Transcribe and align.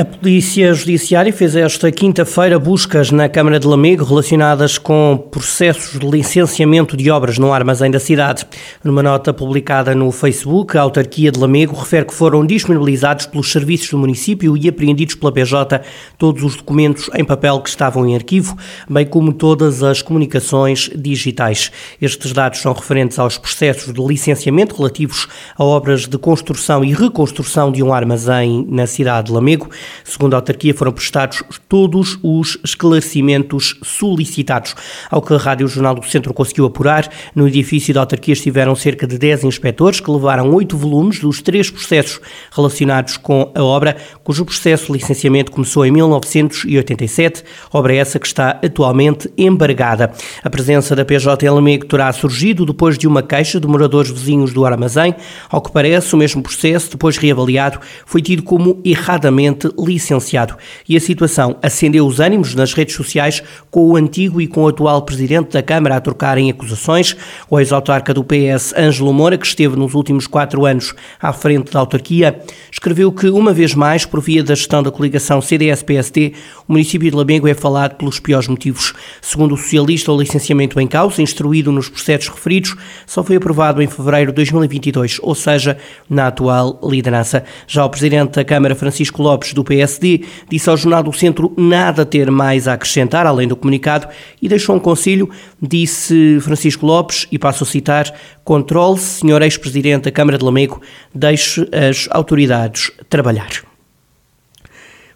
A 0.00 0.04
Polícia 0.06 0.72
Judiciária 0.72 1.30
fez 1.30 1.54
esta 1.54 1.92
quinta-feira 1.92 2.58
buscas 2.58 3.10
na 3.10 3.28
Câmara 3.28 3.60
de 3.60 3.66
Lamego 3.66 4.02
relacionadas 4.02 4.78
com 4.78 5.28
processos 5.30 6.00
de 6.00 6.08
licenciamento 6.08 6.96
de 6.96 7.10
obras 7.10 7.36
no 7.36 7.52
armazém 7.52 7.90
da 7.90 8.00
cidade. 8.00 8.46
Numa 8.82 9.02
nota 9.02 9.30
publicada 9.30 9.94
no 9.94 10.10
Facebook, 10.10 10.78
a 10.78 10.80
autarquia 10.80 11.30
de 11.30 11.38
Lamego 11.38 11.76
refere 11.76 12.06
que 12.06 12.14
foram 12.14 12.46
disponibilizados 12.46 13.26
pelos 13.26 13.52
serviços 13.52 13.90
do 13.90 13.98
município 13.98 14.56
e 14.56 14.70
apreendidos 14.70 15.16
pela 15.16 15.30
PJ 15.30 15.82
todos 16.16 16.42
os 16.44 16.56
documentos 16.56 17.10
em 17.14 17.22
papel 17.22 17.60
que 17.60 17.68
estavam 17.68 18.08
em 18.08 18.14
arquivo, 18.14 18.56
bem 18.88 19.04
como 19.04 19.34
todas 19.34 19.82
as 19.82 20.00
comunicações 20.00 20.88
digitais. 20.96 21.70
Estes 22.00 22.32
dados 22.32 22.60
são 22.62 22.72
referentes 22.72 23.18
aos 23.18 23.36
processos 23.36 23.92
de 23.92 24.00
licenciamento 24.00 24.76
relativos 24.76 25.28
a 25.58 25.62
obras 25.62 26.06
de 26.06 26.16
construção 26.16 26.82
e 26.82 26.94
reconstrução 26.94 27.70
de 27.70 27.82
um 27.82 27.92
armazém 27.92 28.66
na 28.66 28.86
cidade 28.86 29.26
de 29.26 29.34
Lamego. 29.34 29.68
Segundo 30.04 30.34
a 30.34 30.36
autarquia, 30.36 30.74
foram 30.74 30.92
prestados 30.92 31.42
todos 31.68 32.18
os 32.22 32.58
esclarecimentos 32.64 33.76
solicitados. 33.82 34.74
Ao 35.10 35.22
que 35.22 35.34
a 35.34 35.38
Rádio 35.38 35.68
Jornal 35.68 35.94
do 35.94 36.06
Centro 36.06 36.34
conseguiu 36.34 36.66
apurar, 36.66 37.08
no 37.34 37.46
edifício 37.46 37.94
da 37.94 38.00
autarquia 38.00 38.34
estiveram 38.34 38.74
cerca 38.74 39.06
de 39.06 39.18
10 39.18 39.44
inspectores 39.44 40.00
que 40.00 40.10
levaram 40.10 40.52
oito 40.54 40.76
volumes 40.76 41.20
dos 41.20 41.40
três 41.42 41.70
processos 41.70 42.20
relacionados 42.50 43.16
com 43.16 43.50
a 43.54 43.62
obra, 43.62 43.96
cujo 44.24 44.44
processo 44.44 44.86
de 44.86 44.92
licenciamento 44.92 45.52
começou 45.52 45.84
em 45.84 45.90
1987, 45.90 47.44
obra 47.72 47.94
essa 47.94 48.18
que 48.18 48.26
está 48.26 48.58
atualmente 48.62 49.30
embargada. 49.36 50.12
A 50.42 50.50
presença 50.50 50.94
da 50.96 51.04
PJ 51.04 51.44
em 51.44 51.50
Lamego 51.50 51.86
terá 51.86 52.12
surgido 52.12 52.66
depois 52.66 52.98
de 52.98 53.06
uma 53.06 53.22
queixa 53.22 53.60
de 53.60 53.66
moradores 53.66 54.10
vizinhos 54.10 54.52
do 54.52 54.64
armazém. 54.64 55.14
Ao 55.48 55.60
que 55.60 55.72
parece, 55.72 56.14
o 56.14 56.18
mesmo 56.18 56.42
processo, 56.42 56.90
depois 56.90 57.16
reavaliado, 57.16 57.80
foi 58.04 58.22
tido 58.22 58.42
como 58.42 58.80
erradamente 58.84 59.68
licenciado. 59.84 60.56
E 60.88 60.96
a 60.96 61.00
situação 61.00 61.56
acendeu 61.62 62.06
os 62.06 62.20
ânimos 62.20 62.54
nas 62.54 62.72
redes 62.72 62.94
sociais 62.94 63.42
com 63.70 63.88
o 63.88 63.96
antigo 63.96 64.40
e 64.40 64.46
com 64.46 64.64
o 64.64 64.68
atual 64.68 65.02
presidente 65.02 65.52
da 65.52 65.62
Câmara 65.62 65.96
a 65.96 66.00
trocarem 66.00 66.50
acusações. 66.50 67.16
O 67.48 67.58
ex-autarca 67.58 68.12
do 68.12 68.24
PS, 68.24 68.74
Ângelo 68.76 69.12
Moura, 69.12 69.38
que 69.38 69.46
esteve 69.46 69.76
nos 69.76 69.94
últimos 69.94 70.26
quatro 70.26 70.64
anos 70.64 70.94
à 71.20 71.32
frente 71.32 71.72
da 71.72 71.80
autarquia, 71.80 72.40
escreveu 72.70 73.10
que, 73.12 73.28
uma 73.28 73.52
vez 73.52 73.74
mais, 73.74 74.04
por 74.04 74.20
via 74.20 74.42
da 74.42 74.54
gestão 74.54 74.82
da 74.82 74.90
coligação 74.90 75.40
CDS-PSD, 75.40 76.32
o 76.68 76.72
município 76.72 77.10
de 77.10 77.16
Lamego 77.16 77.48
é 77.48 77.54
falado 77.54 77.96
pelos 77.96 78.20
piores 78.20 78.48
motivos. 78.48 78.92
Segundo 79.20 79.54
o 79.54 79.56
socialista, 79.56 80.12
o 80.12 80.20
licenciamento 80.20 80.80
em 80.80 80.86
causa, 80.86 81.22
instruído 81.22 81.72
nos 81.72 81.88
processos 81.88 82.28
referidos, 82.28 82.76
só 83.06 83.22
foi 83.22 83.36
aprovado 83.36 83.82
em 83.82 83.86
fevereiro 83.86 84.32
de 84.32 84.36
2022, 84.36 85.18
ou 85.22 85.34
seja, 85.34 85.76
na 86.08 86.28
atual 86.28 86.78
liderança. 86.82 87.44
Já 87.66 87.84
o 87.84 87.90
presidente 87.90 88.32
da 88.32 88.44
Câmara, 88.44 88.74
Francisco 88.74 89.22
Lopes, 89.22 89.52
do 89.52 89.59
PSD, 89.64 90.24
disse 90.48 90.68
ao 90.68 90.76
Jornal 90.76 91.02
do 91.02 91.12
Centro 91.12 91.52
nada 91.56 92.04
ter 92.04 92.30
mais 92.30 92.66
a 92.66 92.74
acrescentar, 92.74 93.26
além 93.26 93.46
do 93.46 93.56
comunicado, 93.56 94.08
e 94.40 94.48
deixou 94.48 94.76
um 94.76 94.80
conselho, 94.80 95.30
disse 95.60 96.38
Francisco 96.40 96.86
Lopes, 96.86 97.26
e 97.30 97.38
passo 97.38 97.64
a 97.64 97.66
citar, 97.66 98.12
controle-se, 98.44 99.20
senhor 99.20 99.42
ex-presidente 99.42 100.04
da 100.04 100.10
Câmara 100.10 100.38
de 100.38 100.44
Lamego, 100.44 100.80
deixe 101.14 101.68
as 101.72 102.08
autoridades 102.10 102.90
trabalhar. 103.08 103.69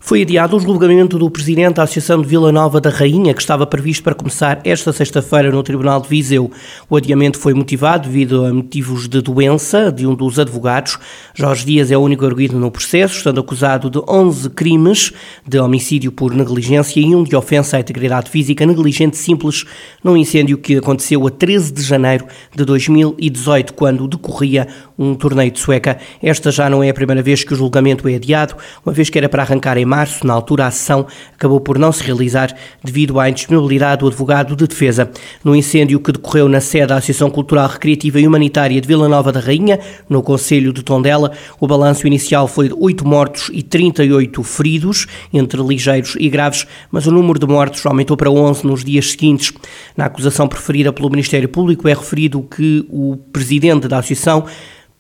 Foi 0.07 0.21
adiado 0.21 0.55
o 0.55 0.61
julgamento 0.61 1.19
do 1.19 1.31
presidente 1.31 1.77
da 1.77 1.85
Associação 1.85 2.21
de 2.21 2.29
Vila 2.29 2.53
Nova 2.53 2.79
da 2.79 2.91
Rainha, 2.91 3.33
que 3.33 3.41
estava 3.41 3.67
previsto 3.67 4.05
para 4.05 4.15
começar 4.15 4.61
esta 4.63 4.93
sexta-feira 4.93 5.51
no 5.51 5.63
Tribunal 5.63 5.99
de 5.99 6.11
Viseu. 6.11 6.51
O 6.91 6.97
adiamento 6.99 7.39
foi 7.39 7.55
motivado 7.55 8.07
devido 8.07 8.45
a 8.45 8.53
motivos 8.53 9.09
de 9.09 9.23
doença 9.23 9.91
de 9.91 10.07
um 10.07 10.15
dos 10.15 10.39
advogados. 10.39 10.99
Jorge 11.33 11.65
Dias 11.65 11.91
é 11.91 11.97
o 11.97 12.03
único 12.03 12.27
arguido 12.27 12.59
no 12.59 12.71
processo, 12.71 13.17
estando 13.17 13.41
acusado 13.41 13.89
de 13.89 13.99
11 14.07 14.51
crimes 14.51 15.11
de 15.49 15.59
homicídio 15.59 16.13
por 16.13 16.35
negligência 16.35 17.01
e 17.01 17.17
um 17.17 17.25
de 17.25 17.35
ofensa 17.35 17.79
à 17.79 17.81
integridade 17.81 18.29
física 18.29 18.67
negligente 18.67 19.17
simples 19.17 19.65
num 20.05 20.19
incêndio 20.19 20.59
que 20.59 20.77
aconteceu 20.77 21.27
a 21.27 21.31
13 21.31 21.73
de 21.73 21.81
janeiro 21.81 22.27
de 22.55 22.63
2018, 22.63 23.73
quando 23.73 24.07
decorria 24.07 24.69
um 24.99 25.15
torneio 25.15 25.51
de 25.51 25.61
sueca. 25.61 25.97
Esta 26.23 26.51
já 26.51 26.69
não 26.69 26.83
é 26.83 26.91
a 26.91 26.95
primeira 26.95 27.23
vez 27.23 27.43
que 27.43 27.55
o 27.55 27.57
julgamento 27.57 28.07
é 28.07 28.17
adiado, 28.17 28.55
uma 28.85 28.93
vez 28.93 29.09
que 29.09 29.17
era 29.17 29.31
para 29.31 29.43
arrancar 29.43 29.79
em 29.79 29.94
março, 29.95 30.27
na 30.27 30.35
altura 30.35 30.65
a 30.65 30.69
ação 30.69 31.07
acabou 31.35 31.61
por 31.61 31.79
não 31.79 31.93
se 31.93 32.03
realizar 32.03 32.53
devido 32.83 33.21
à 33.21 33.31
indisponibilidade 33.31 34.01
do 34.01 34.09
advogado 34.09 34.57
de 34.57 34.67
defesa. 34.67 35.11
No 35.45 35.55
incêndio 35.55 36.01
que 36.01 36.11
decorreu 36.11 36.49
na 36.49 36.61
sede 36.61 36.89
da 36.89 36.97
Associação 36.97 37.31
Cultural, 37.31 37.69
Recreativa 37.69 38.19
e 38.19 38.27
Humanitária 38.27 38.81
de 38.81 38.89
Vila 38.89 39.09
Nova 39.09 39.31
da 39.31 39.39
Rainha, 39.39 39.79
no 40.09 40.23
Conselho 40.23 40.73
de 40.73 40.83
Tondela, 40.83 41.31
o 41.61 41.67
balanço 41.67 42.07
inicial 42.07 42.49
foi 42.49 42.69
de 42.69 42.75
8 42.77 43.07
mortos 43.07 43.51
e 43.53 43.63
38 43.63 44.43
feridos, 44.43 45.07
entre 45.33 45.63
ligeiros 45.63 46.17
e 46.19 46.29
graves, 46.29 46.67
mas 46.91 47.07
o 47.07 47.13
número 47.13 47.39
de 47.39 47.47
mortos 47.47 47.87
aumentou 47.87 48.17
para 48.17 48.31
11 48.31 48.67
nos 48.67 48.85
dias 48.85 49.13
seguintes. 49.13 49.53
Na 49.97 50.07
acusação 50.07 50.49
preferida 50.49 50.93
pelo 50.93 51.09
Ministério 51.09 51.49
Público 51.49 51.87
é 51.87 51.95
referido 51.95 52.43
que 52.43 52.85
o 52.91 53.17
presidente 53.33 53.87
da 53.87 53.99
Associação 53.99 54.45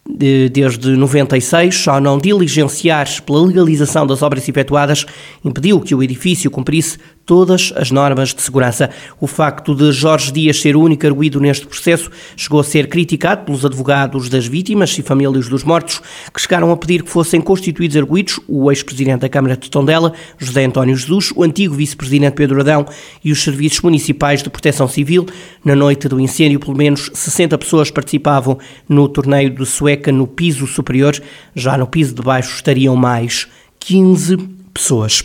desde 0.06 0.90
96, 0.90 1.74
só 1.74 1.98
não 1.98 2.18
diligenciar 2.18 3.08
pela 3.22 3.46
legalização 3.46 4.06
das 4.06 4.22
obras 4.22 4.46
efetuadas, 4.48 5.06
impediu 5.42 5.80
que 5.80 5.94
o 5.94 6.02
edifício 6.02 6.50
cumprisse 6.50 6.98
todas 7.26 7.72
as 7.76 7.90
normas 7.90 8.34
de 8.34 8.42
segurança. 8.42 8.90
O 9.20 9.26
facto 9.26 9.74
de 9.74 9.92
Jorge 9.92 10.32
Dias 10.32 10.60
ser 10.60 10.76
o 10.76 10.80
único 10.80 11.06
arguído 11.06 11.40
neste 11.40 11.66
processo 11.66 12.10
chegou 12.36 12.60
a 12.60 12.64
ser 12.64 12.88
criticado 12.88 13.44
pelos 13.44 13.64
advogados 13.64 14.28
das 14.28 14.46
vítimas 14.46 14.96
e 14.98 15.02
famílias 15.02 15.48
dos 15.48 15.64
mortos, 15.64 16.00
que 16.32 16.40
chegaram 16.40 16.70
a 16.70 16.76
pedir 16.76 17.02
que 17.02 17.10
fossem 17.10 17.40
constituídos 17.40 17.96
arguídos 17.96 18.40
o 18.46 18.70
ex-presidente 18.70 19.20
da 19.20 19.28
Câmara 19.28 19.56
de 19.56 19.70
Tondela, 19.70 20.12
José 20.38 20.64
António 20.64 20.96
Jesus, 20.96 21.32
o 21.34 21.42
antigo 21.42 21.74
vice-presidente 21.74 22.34
Pedro 22.34 22.60
Adão 22.60 22.86
e 23.24 23.32
os 23.32 23.42
serviços 23.42 23.80
municipais 23.80 24.42
de 24.42 24.50
proteção 24.50 24.86
civil. 24.86 25.26
Na 25.64 25.74
noite 25.74 26.08
do 26.08 26.20
incêndio, 26.20 26.60
pelo 26.60 26.76
menos 26.76 27.10
60 27.12 27.56
pessoas 27.58 27.90
participavam 27.90 28.58
no 28.88 29.08
torneio 29.08 29.50
de 29.50 29.64
sueca 29.64 30.12
no 30.12 30.26
piso 30.26 30.66
superior, 30.66 31.20
já 31.54 31.76
no 31.76 31.86
piso 31.86 32.14
de 32.14 32.22
baixo 32.22 32.56
estariam 32.56 32.96
mais 32.96 33.46
15 33.80 34.36
pessoas. 34.72 35.22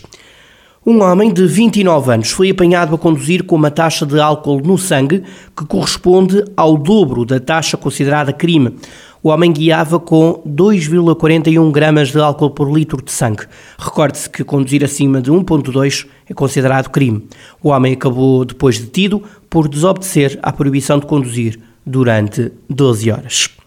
Um 0.89 1.03
homem 1.03 1.31
de 1.31 1.45
29 1.45 2.11
anos 2.11 2.31
foi 2.31 2.50
apanhado 2.50 2.95
a 2.95 2.97
conduzir 2.97 3.44
com 3.44 3.55
uma 3.55 3.69
taxa 3.69 4.07
de 4.07 4.19
álcool 4.19 4.59
no 4.59 4.75
sangue 4.75 5.22
que 5.55 5.63
corresponde 5.63 6.44
ao 6.57 6.75
dobro 6.79 7.25
da 7.25 7.39
taxa 7.39 7.77
considerada 7.77 8.33
crime. 8.33 8.75
O 9.22 9.29
homem 9.29 9.53
guiava 9.53 10.00
com 10.00 10.41
2,41 10.47 11.69
gramas 11.69 12.07
de 12.07 12.19
álcool 12.19 12.50
por 12.50 12.75
litro 12.75 13.03
de 13.03 13.11
sangue. 13.11 13.44
Recorde-se 13.77 14.27
que 14.31 14.44
conduzir 14.44 14.83
acima 14.83 15.22
de 15.22 15.31
1,2 15.31 16.07
é 16.27 16.33
considerado 16.33 16.89
crime. 16.89 17.23
O 17.61 17.69
homem 17.69 17.94
acabou 17.94 18.44
depois 18.44 18.79
detido 18.79 19.21
por 19.47 19.69
desobedecer 19.69 20.39
à 20.41 20.51
proibição 20.51 20.97
de 20.97 21.06
conduzir 21.06 21.59
durante 21.85 22.51
12 22.67 23.11
horas. 23.11 23.59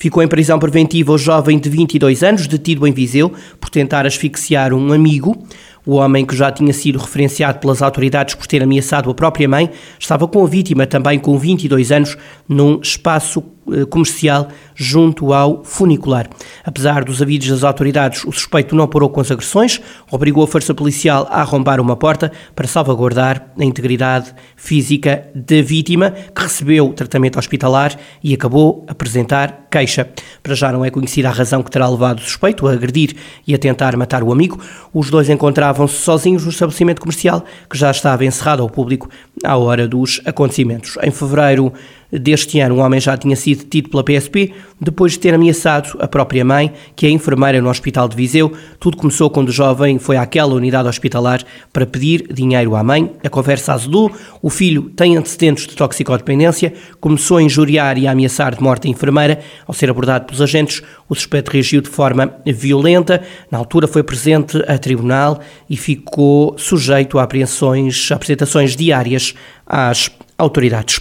Ficou 0.00 0.22
em 0.22 0.28
prisão 0.28 0.58
preventiva 0.58 1.12
o 1.12 1.18
jovem 1.18 1.58
de 1.58 1.68
22 1.68 2.22
anos, 2.22 2.46
detido 2.46 2.86
em 2.86 2.92
Viseu, 2.92 3.30
por 3.60 3.68
tentar 3.68 4.06
asfixiar 4.06 4.72
um 4.72 4.94
amigo. 4.94 5.36
O 5.86 5.94
homem, 5.94 6.26
que 6.26 6.36
já 6.36 6.50
tinha 6.50 6.72
sido 6.72 6.98
referenciado 6.98 7.58
pelas 7.58 7.82
autoridades 7.82 8.34
por 8.34 8.46
ter 8.46 8.62
ameaçado 8.62 9.10
a 9.10 9.14
própria 9.14 9.48
mãe, 9.48 9.70
estava 9.98 10.28
com 10.28 10.44
a 10.44 10.46
vítima, 10.46 10.86
também 10.86 11.18
com 11.18 11.38
22 11.38 11.90
anos, 11.90 12.16
num 12.48 12.80
espaço 12.80 13.42
comercial 13.88 14.48
junto 14.74 15.32
ao 15.32 15.62
funicular. 15.64 16.28
Apesar 16.64 17.04
dos 17.04 17.20
avisos 17.20 17.50
das 17.50 17.64
autoridades, 17.64 18.24
o 18.24 18.32
suspeito 18.32 18.74
não 18.74 18.88
parou 18.88 19.08
com 19.08 19.20
as 19.20 19.30
agressões, 19.30 19.80
obrigou 20.10 20.44
a 20.44 20.46
força 20.46 20.74
policial 20.74 21.26
a 21.30 21.40
arrombar 21.40 21.80
uma 21.80 21.96
porta 21.96 22.32
para 22.54 22.66
salvaguardar 22.66 23.52
a 23.58 23.64
integridade 23.64 24.34
física 24.56 25.28
da 25.34 25.62
vítima, 25.62 26.10
que 26.10 26.42
recebeu 26.42 26.92
tratamento 26.92 27.38
hospitalar 27.38 27.96
e 28.22 28.34
acabou 28.34 28.84
a 28.88 28.92
apresentar 28.92 29.66
queixa. 29.70 30.08
Para 30.42 30.54
já 30.54 30.72
não 30.72 30.84
é 30.84 30.90
conhecida 30.90 31.28
a 31.28 31.32
razão 31.32 31.62
que 31.62 31.70
terá 31.70 31.88
levado 31.88 32.18
o 32.18 32.22
suspeito 32.22 32.66
a 32.66 32.72
agredir 32.72 33.14
e 33.46 33.54
a 33.54 33.58
tentar 33.58 33.96
matar 33.96 34.22
o 34.22 34.32
amigo. 34.32 34.60
Os 34.92 35.10
dois 35.10 35.28
encontravam-se 35.28 35.94
sozinhos 35.94 36.44
no 36.44 36.50
estabelecimento 36.50 37.00
comercial, 37.00 37.44
que 37.68 37.78
já 37.78 37.90
estava 37.90 38.24
encerrado 38.24 38.62
ao 38.62 38.70
público 38.70 39.08
à 39.44 39.56
hora 39.56 39.86
dos 39.86 40.20
acontecimentos. 40.24 40.96
Em 41.02 41.10
fevereiro 41.10 41.72
deste 42.12 42.58
ano, 42.60 42.76
um 42.76 42.80
homem 42.80 43.00
já 43.00 43.16
tinha 43.16 43.36
sido 43.36 43.64
detido 43.64 43.90
pela 43.90 44.04
PSP 44.04 44.52
depois 44.80 45.12
de 45.12 45.18
ter 45.18 45.34
ameaçado 45.34 45.96
a 46.00 46.08
própria 46.08 46.44
mãe, 46.44 46.72
que 46.96 47.06
é 47.06 47.10
enfermeira 47.10 47.60
no 47.60 47.68
Hospital 47.68 48.08
de 48.08 48.16
Viseu. 48.16 48.52
Tudo 48.78 48.96
começou 48.96 49.28
quando 49.28 49.48
o 49.48 49.52
jovem 49.52 49.98
foi 49.98 50.16
àquela 50.16 50.54
unidade 50.54 50.88
hospitalar 50.88 51.44
para 51.72 51.86
pedir 51.86 52.32
dinheiro 52.32 52.74
à 52.74 52.82
mãe. 52.82 53.12
A 53.22 53.28
conversa 53.28 53.74
azedou, 53.74 54.10
o 54.40 54.48
filho 54.48 54.90
tem 54.90 55.16
antecedentes 55.16 55.66
de 55.66 55.76
toxicodependência, 55.76 56.72
começou 56.98 57.36
a 57.36 57.42
injuriar 57.42 57.98
e 57.98 58.06
a 58.06 58.12
ameaçar 58.12 58.54
de 58.54 58.62
morte 58.62 58.88
a 58.88 58.90
enfermeira. 58.90 59.40
Ao 59.66 59.74
ser 59.74 59.90
abordado 59.90 60.24
pelos 60.26 60.40
agentes, 60.40 60.82
o 61.08 61.14
suspeito 61.14 61.50
reagiu 61.50 61.82
de 61.82 61.90
forma 61.90 62.34
violenta. 62.46 63.22
Na 63.50 63.58
altura 63.58 63.86
foi 63.86 64.02
presente 64.02 64.62
a 64.66 64.78
tribunal 64.78 65.40
e 65.68 65.76
ficou 65.76 66.56
sujeito 66.58 67.18
a 67.18 67.22
apreensões, 67.22 68.10
a 68.10 68.14
apresentações 68.14 68.74
diárias 68.74 69.34
às 69.66 70.10
autoridades. 70.38 71.00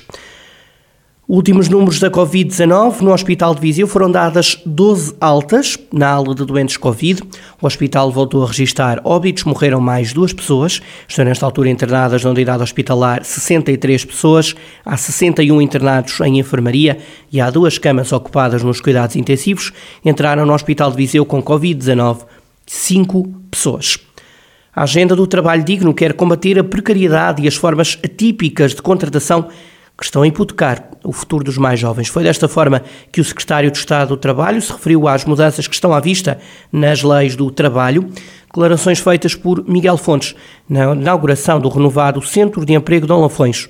Últimos 1.31 1.69
números 1.69 1.99
da 1.99 2.09
Covid-19. 2.09 3.01
No 3.01 3.13
Hospital 3.13 3.53
de 3.53 3.61
Viseu 3.61 3.87
foram 3.87 4.09
dadas 4.09 4.59
12 4.65 5.15
altas 5.21 5.77
na 5.93 6.09
ala 6.09 6.33
de 6.33 6.43
doentes 6.43 6.75
Covid. 6.75 7.21
O 7.61 7.67
hospital 7.67 8.11
voltou 8.11 8.43
a 8.43 8.47
registrar 8.47 8.99
óbitos, 9.03 9.43
morreram 9.43 9.79
mais 9.79 10.11
duas 10.11 10.33
pessoas. 10.33 10.81
Estão 11.07 11.23
nesta 11.23 11.45
altura 11.45 11.69
internadas 11.69 12.23
na 12.23 12.31
unidade 12.31 12.63
hospitalar 12.63 13.23
63 13.23 14.05
pessoas. 14.05 14.55
Há 14.83 14.97
61 14.97 15.61
internados 15.61 16.19
em 16.21 16.39
enfermaria 16.39 16.97
e 17.31 17.39
há 17.39 17.51
duas 17.51 17.77
camas 17.77 18.11
ocupadas 18.11 18.63
nos 18.63 18.81
cuidados 18.81 19.15
intensivos. 19.15 19.71
Entraram 20.03 20.47
no 20.47 20.53
Hospital 20.55 20.89
de 20.89 20.97
Viseu 20.97 21.23
com 21.27 21.43
Covid-19 21.43 22.25
cinco 22.65 23.31
pessoas. 23.51 23.99
A 24.75 24.81
agenda 24.81 25.15
do 25.15 25.27
trabalho 25.27 25.63
digno 25.63 25.93
quer 25.93 26.13
combater 26.13 26.57
a 26.57 26.63
precariedade 26.63 27.43
e 27.43 27.47
as 27.47 27.53
formas 27.53 27.99
atípicas 28.03 28.73
de 28.73 28.81
contratação 28.81 29.47
que 29.95 30.05
estão 30.05 30.23
a 30.23 30.27
hipotecar 30.27 30.88
o 31.03 31.11
futuro 31.11 31.43
dos 31.43 31.57
mais 31.57 31.79
jovens. 31.79 32.07
Foi 32.07 32.23
desta 32.23 32.47
forma 32.47 32.81
que 33.11 33.21
o 33.21 33.23
secretário 33.23 33.71
de 33.71 33.77
Estado 33.77 34.09
do 34.09 34.17
Trabalho 34.17 34.61
se 34.61 34.71
referiu 34.71 35.07
às 35.07 35.25
mudanças 35.25 35.67
que 35.67 35.73
estão 35.73 35.93
à 35.93 35.99
vista 35.99 36.39
nas 36.71 37.03
leis 37.03 37.35
do 37.35 37.49
trabalho. 37.51 38.09
Declarações 38.47 38.99
feitas 38.99 39.35
por 39.35 39.63
Miguel 39.67 39.97
Fontes 39.97 40.35
na 40.67 40.93
inauguração 40.93 41.59
do 41.59 41.69
renovado 41.69 42.21
Centro 42.21 42.65
de 42.65 42.73
Emprego 42.73 43.05
de 43.05 43.13
Lafões, 43.13 43.69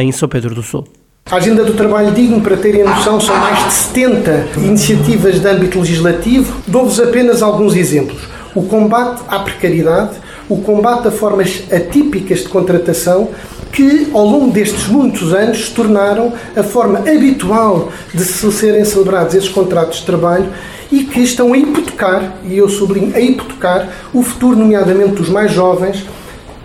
em 0.00 0.12
São 0.12 0.28
Pedro 0.28 0.54
do 0.54 0.62
Sul. 0.62 0.86
A 1.30 1.36
agenda 1.36 1.64
do 1.64 1.74
trabalho 1.74 2.12
digno, 2.12 2.40
para 2.40 2.56
terem 2.56 2.84
noção, 2.84 3.20
são 3.20 3.36
mais 3.36 3.64
de 3.64 3.72
70 3.72 4.48
iniciativas 4.58 5.40
de 5.40 5.48
âmbito 5.48 5.78
legislativo. 5.78 6.60
Dou-vos 6.66 7.00
apenas 7.00 7.42
alguns 7.42 7.74
exemplos. 7.76 8.20
O 8.54 8.64
combate 8.64 9.22
à 9.28 9.38
precariedade, 9.38 10.16
o 10.48 10.58
combate 10.58 11.08
a 11.08 11.10
formas 11.10 11.62
atípicas 11.72 12.40
de 12.40 12.48
contratação, 12.48 13.30
que 13.72 14.08
ao 14.12 14.26
longo 14.26 14.52
destes 14.52 14.86
muitos 14.86 15.32
anos 15.32 15.66
se 15.66 15.70
tornaram 15.72 16.32
a 16.54 16.62
forma 16.62 16.98
habitual 16.98 17.90
de 18.12 18.22
se 18.22 18.52
serem 18.52 18.84
celebrados 18.84 19.34
esses 19.34 19.48
contratos 19.48 20.00
de 20.00 20.06
trabalho 20.06 20.48
e 20.90 21.04
que 21.04 21.20
estão 21.20 21.54
a 21.54 21.58
hipotecar, 21.58 22.34
e 22.44 22.58
eu 22.58 22.68
sublinho, 22.68 23.16
a 23.16 23.20
hipotecar 23.20 23.88
o 24.12 24.22
futuro, 24.22 24.56
nomeadamente 24.56 25.14
dos 25.14 25.30
mais 25.30 25.50
jovens, 25.50 26.04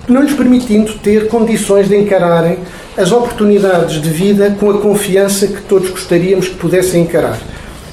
não 0.07 0.21
lhes 0.21 0.33
permitindo 0.33 0.93
ter 0.99 1.27
condições 1.27 1.87
de 1.87 1.97
encararem 1.97 2.59
as 2.97 3.11
oportunidades 3.11 4.01
de 4.01 4.09
vida 4.09 4.55
com 4.59 4.69
a 4.69 4.79
confiança 4.79 5.47
que 5.47 5.61
todos 5.61 5.89
gostaríamos 5.89 6.49
que 6.49 6.55
pudessem 6.55 7.03
encarar. 7.03 7.37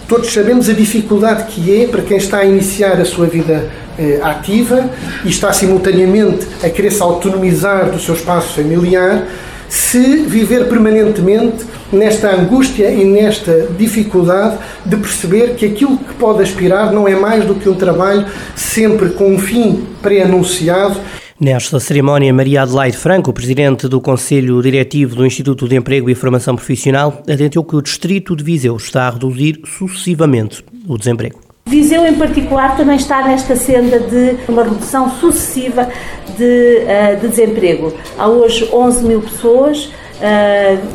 Todos 0.06 0.30
sabemos 0.32 0.68
a 0.68 0.74
dificuldade 0.74 1.44
que 1.44 1.82
é 1.82 1.86
para 1.86 2.02
quem 2.02 2.18
está 2.18 2.38
a 2.38 2.44
iniciar 2.44 3.00
a 3.00 3.06
sua 3.06 3.26
vida 3.26 3.70
eh, 3.98 4.20
ativa 4.22 4.90
e 5.24 5.30
está 5.30 5.50
simultaneamente 5.50 6.46
a 6.62 6.68
querer 6.68 6.90
se 6.90 7.00
autonomizar 7.00 7.90
do 7.90 7.98
seu 7.98 8.14
espaço 8.14 8.54
familiar, 8.54 9.26
se 9.66 10.18
viver 10.18 10.68
permanentemente 10.68 11.64
nesta 11.90 12.30
angústia 12.30 12.90
e 12.90 13.02
nesta 13.02 13.68
dificuldade 13.78 14.58
de 14.84 14.96
perceber 14.96 15.54
que 15.54 15.64
aquilo 15.64 15.96
que 15.96 16.12
pode 16.14 16.42
aspirar 16.42 16.92
não 16.92 17.08
é 17.08 17.14
mais 17.14 17.46
do 17.46 17.54
que 17.54 17.68
um 17.68 17.74
trabalho 17.74 18.26
sempre 18.54 19.08
com 19.10 19.32
um 19.32 19.38
fim 19.38 19.86
pré-anunciado 20.02 21.00
Nesta 21.44 21.78
cerimónia, 21.78 22.32
Maria 22.32 22.62
Adelaide 22.62 22.96
Franco, 22.96 23.30
presidente 23.30 23.86
do 23.86 24.00
Conselho 24.00 24.62
Diretivo 24.62 25.14
do 25.14 25.26
Instituto 25.26 25.68
de 25.68 25.76
Emprego 25.76 26.08
e 26.08 26.14
Formação 26.14 26.56
Profissional, 26.56 27.22
atentou 27.30 27.62
que 27.62 27.76
o 27.76 27.82
distrito 27.82 28.34
de 28.34 28.42
Viseu 28.42 28.74
está 28.76 29.08
a 29.08 29.10
reduzir 29.10 29.60
sucessivamente 29.66 30.64
o 30.88 30.96
desemprego. 30.96 31.38
Viseu, 31.66 32.06
em 32.06 32.14
particular, 32.14 32.78
também 32.78 32.96
está 32.96 33.28
nesta 33.28 33.56
senda 33.56 33.98
de 33.98 34.38
uma 34.48 34.64
redução 34.64 35.10
sucessiva 35.20 35.86
de, 36.34 36.78
uh, 36.78 37.20
de 37.20 37.28
desemprego. 37.28 37.92
Há 38.16 38.26
hoje 38.26 38.66
11 38.72 39.04
mil 39.04 39.20
pessoas 39.20 39.90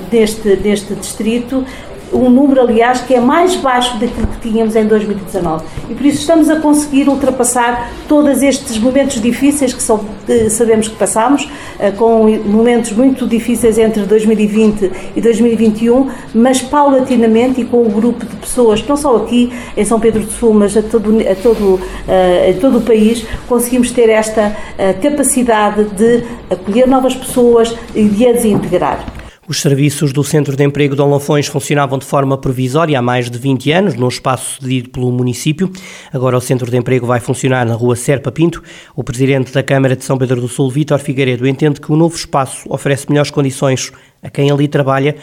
deste, 0.09 0.55
deste 0.55 0.95
distrito 0.95 1.65
um 2.13 2.29
número, 2.29 2.61
aliás, 2.61 3.01
que 3.01 3.13
é 3.13 3.19
mais 3.19 3.55
baixo 3.55 3.97
daquilo 3.97 4.27
que 4.27 4.49
tínhamos 4.49 4.75
em 4.75 4.85
2019. 4.85 5.63
E 5.89 5.93
por 5.93 6.05
isso 6.05 6.19
estamos 6.19 6.49
a 6.49 6.59
conseguir 6.59 7.07
ultrapassar 7.07 7.91
todos 8.07 8.41
estes 8.41 8.77
momentos 8.77 9.21
difíceis 9.21 9.73
que, 9.73 9.81
são, 9.81 10.03
sabemos 10.49 10.87
que 10.87 10.95
passamos, 10.95 11.49
eh, 11.79 11.91
com 11.91 12.27
momentos 12.45 12.91
muito 12.91 13.27
difíceis 13.27 13.77
entre 13.77 14.03
2020 14.03 14.91
e 15.15 15.21
2021, 15.21 16.09
mas 16.33 16.61
paulatinamente 16.61 17.61
e 17.61 17.65
com 17.65 17.83
um 17.83 17.89
grupo 17.89 18.25
de 18.25 18.35
pessoas, 18.37 18.85
não 18.87 18.97
só 18.97 19.17
aqui 19.17 19.51
em 19.75 19.85
São 19.85 19.99
Pedro 19.99 20.23
do 20.23 20.31
Sul, 20.31 20.53
mas 20.53 20.75
a 20.75 20.81
todo, 20.81 21.19
a 21.19 21.35
todo, 21.35 21.79
eh, 22.07 22.55
a 22.55 22.61
todo 22.61 22.79
o 22.79 22.81
país, 22.81 23.25
conseguimos 23.47 23.91
ter 23.91 24.09
esta 24.09 24.55
eh, 24.77 24.93
capacidade 24.93 25.83
de 25.85 26.23
acolher 26.49 26.87
novas 26.87 27.15
pessoas 27.15 27.75
e 27.93 28.03
de 28.03 28.27
as 28.27 28.45
integrar. 28.45 29.18
Os 29.49 29.61
serviços 29.61 30.13
do 30.13 30.23
Centro 30.23 30.55
de 30.55 30.63
Emprego 30.63 30.95
de 30.95 31.01
Olafões 31.01 31.47
funcionavam 31.47 31.97
de 31.97 32.05
forma 32.05 32.37
provisória 32.37 32.99
há 32.99 33.01
mais 33.01 33.31
de 33.31 33.39
20 33.39 33.71
anos, 33.71 33.95
no 33.95 34.07
espaço 34.07 34.61
cedido 34.61 34.91
pelo 34.91 35.11
município. 35.11 35.71
Agora 36.13 36.37
o 36.37 36.39
Centro 36.39 36.69
de 36.69 36.77
Emprego 36.77 37.07
vai 37.07 37.19
funcionar 37.19 37.65
na 37.65 37.73
rua 37.73 37.95
Serpa 37.95 38.31
Pinto. 38.31 38.61
O 38.95 39.03
presidente 39.03 39.51
da 39.51 39.63
Câmara 39.63 39.95
de 39.95 40.05
São 40.05 40.19
Pedro 40.19 40.39
do 40.39 40.47
Sul, 40.47 40.69
Vítor 40.69 40.99
Figueiredo, 40.99 41.47
entende 41.47 41.81
que 41.81 41.91
o 41.91 41.95
novo 41.95 42.15
espaço 42.15 42.71
oferece 42.71 43.07
melhores 43.09 43.31
condições 43.31 43.91
a 44.21 44.29
quem 44.29 44.51
ali 44.51 44.67
trabalha 44.67 45.15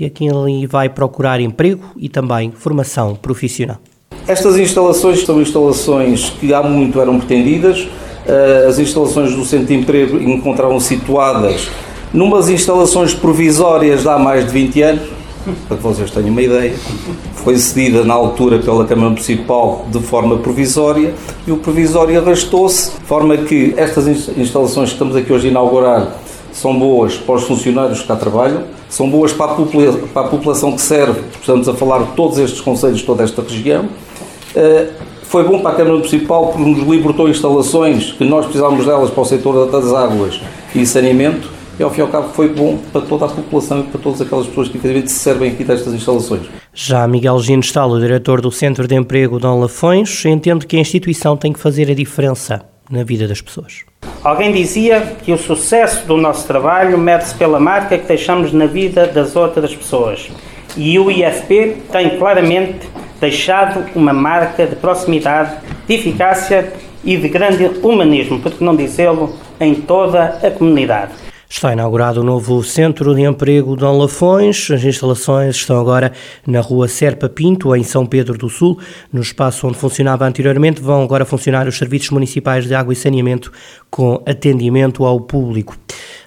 e 0.00 0.06
a 0.06 0.08
quem 0.08 0.30
ali 0.30 0.66
vai 0.66 0.88
procurar 0.88 1.38
emprego 1.38 1.84
e 1.98 2.08
também 2.08 2.52
formação 2.52 3.14
profissional. 3.14 3.76
Estas 4.26 4.56
instalações 4.56 5.26
são 5.26 5.42
instalações 5.42 6.30
que 6.30 6.54
há 6.54 6.62
muito 6.62 6.98
eram 7.02 7.18
pretendidas. 7.18 7.86
Eh, 8.26 8.64
as 8.66 8.78
instalações 8.78 9.36
do 9.36 9.44
Centro 9.44 9.66
de 9.66 9.74
Emprego 9.74 10.16
encontravam 10.18 10.80
situadas 10.80 11.68
numas 12.14 12.48
instalações 12.48 13.12
provisórias 13.12 14.02
de 14.02 14.08
há 14.08 14.16
mais 14.16 14.46
de 14.46 14.52
20 14.52 14.82
anos, 14.82 15.02
para 15.66 15.76
que 15.76 15.82
vocês 15.82 16.10
tenham 16.12 16.30
uma 16.30 16.40
ideia, 16.40 16.72
foi 17.34 17.58
cedida 17.58 18.04
na 18.04 18.14
altura 18.14 18.60
pela 18.60 18.86
Câmara 18.86 19.10
Municipal 19.10 19.84
de 19.90 19.98
forma 19.98 20.38
provisória 20.38 21.12
e 21.44 21.50
o 21.50 21.56
provisório 21.56 22.18
arrastou-se, 22.18 22.92
de 22.92 23.04
forma 23.04 23.36
que 23.36 23.74
estas 23.76 24.06
instalações 24.38 24.90
que 24.90 24.94
estamos 24.94 25.16
aqui 25.16 25.32
hoje 25.32 25.48
a 25.48 25.50
inaugurar 25.50 26.16
são 26.52 26.78
boas 26.78 27.16
para 27.16 27.34
os 27.34 27.42
funcionários 27.42 28.00
que 28.00 28.06
cá 28.06 28.14
trabalham, 28.14 28.62
são 28.88 29.10
boas 29.10 29.32
para 29.32 29.50
a, 29.50 29.56
para 30.12 30.22
a 30.22 30.28
população 30.28 30.70
que 30.70 30.80
serve, 30.80 31.20
estamos 31.40 31.68
a 31.68 31.74
falar 31.74 31.98
de 32.04 32.12
todos 32.12 32.38
estes 32.38 32.60
conselhos, 32.60 33.02
toda 33.02 33.24
esta 33.24 33.42
região. 33.42 33.86
Uh, 34.54 34.92
foi 35.24 35.42
bom 35.42 35.58
para 35.58 35.72
a 35.72 35.74
Câmara 35.74 35.96
Municipal 35.96 36.46
porque 36.46 36.62
nos 36.62 36.88
libertou 36.88 37.28
instalações 37.28 38.12
que 38.12 38.24
nós 38.24 38.44
precisávamos 38.44 38.86
delas 38.86 39.10
para 39.10 39.20
o 39.20 39.24
setor 39.24 39.68
das 39.68 39.92
águas 39.92 40.40
e 40.72 40.86
saneamento 40.86 41.53
e 41.78 41.82
ao 41.82 41.90
fim 41.90 41.98
e 41.98 42.02
ao 42.02 42.08
cabo 42.08 42.28
foi 42.28 42.48
bom 42.48 42.78
para 42.92 43.00
toda 43.02 43.26
a 43.26 43.28
população 43.28 43.80
e 43.80 43.82
para 43.84 44.00
todas 44.00 44.20
aquelas 44.20 44.46
pessoas 44.46 44.68
que 44.68 44.76
efetivamente 44.76 45.10
se 45.10 45.18
servem 45.18 45.50
aqui 45.50 45.64
destas 45.64 45.92
instalações. 45.92 46.42
Já 46.72 47.06
Miguel 47.06 47.38
Gino 47.40 47.62
Stalo, 47.62 48.00
diretor 48.00 48.40
do 48.40 48.50
Centro 48.50 48.86
de 48.86 48.94
Emprego 48.94 49.38
Dom 49.38 49.60
Lafões, 49.60 50.24
entende 50.24 50.66
que 50.66 50.76
a 50.76 50.80
instituição 50.80 51.36
tem 51.36 51.52
que 51.52 51.58
fazer 51.58 51.90
a 51.90 51.94
diferença 51.94 52.62
na 52.90 53.02
vida 53.02 53.26
das 53.26 53.40
pessoas. 53.40 53.84
Alguém 54.22 54.52
dizia 54.52 55.00
que 55.22 55.32
o 55.32 55.38
sucesso 55.38 56.06
do 56.06 56.16
nosso 56.16 56.46
trabalho 56.46 56.96
mede-se 56.96 57.34
pela 57.34 57.60
marca 57.60 57.98
que 57.98 58.06
deixamos 58.06 58.52
na 58.52 58.66
vida 58.66 59.06
das 59.06 59.36
outras 59.36 59.74
pessoas. 59.74 60.30
E 60.76 60.98
o 60.98 61.10
IFP 61.10 61.76
tem 61.92 62.18
claramente 62.18 62.88
deixado 63.20 63.84
uma 63.94 64.12
marca 64.12 64.66
de 64.66 64.76
proximidade, 64.76 65.56
de 65.86 65.94
eficácia 65.94 66.72
e 67.04 67.16
de 67.16 67.28
grande 67.28 67.66
humanismo, 67.82 68.40
por 68.40 68.52
que 68.52 68.64
não 68.64 68.74
dizê-lo, 68.74 69.34
em 69.60 69.74
toda 69.74 70.38
a 70.42 70.50
comunidade. 70.50 71.12
Está 71.54 71.72
inaugurado 71.72 72.20
o 72.20 72.24
novo 72.24 72.64
Centro 72.64 73.14
de 73.14 73.22
Emprego 73.22 73.76
de 73.76 73.84
Lafões. 73.84 74.72
As 74.72 74.82
instalações 74.82 75.54
estão 75.54 75.78
agora 75.78 76.12
na 76.44 76.60
rua 76.60 76.88
Serpa 76.88 77.28
Pinto, 77.28 77.76
em 77.76 77.84
São 77.84 78.04
Pedro 78.04 78.36
do 78.36 78.48
Sul. 78.48 78.76
No 79.12 79.20
espaço 79.20 79.68
onde 79.68 79.78
funcionava 79.78 80.26
anteriormente, 80.26 80.82
vão 80.82 81.04
agora 81.04 81.24
funcionar 81.24 81.68
os 81.68 81.78
serviços 81.78 82.10
municipais 82.10 82.66
de 82.66 82.74
água 82.74 82.92
e 82.92 82.96
saneamento 82.96 83.52
com 83.88 84.20
atendimento 84.26 85.04
ao 85.04 85.20
público 85.20 85.76